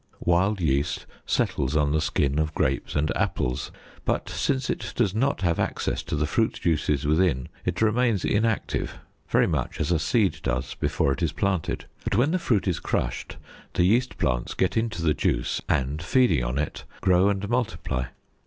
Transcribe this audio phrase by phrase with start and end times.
[0.25, 3.69] Wild yeast settles on the skin of grapes and apples,
[4.03, 8.97] but since it does not have access to the fruit juices within, it remains inactive
[9.29, 11.85] very much as a seed does before it is planted.
[12.03, 13.37] But when the fruit is crushed,
[13.75, 18.05] the yeast plants get into the juice, and feeding on it, grow and multiply.